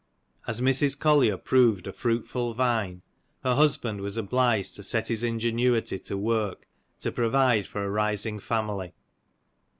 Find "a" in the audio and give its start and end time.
1.85-1.93, 7.85-7.89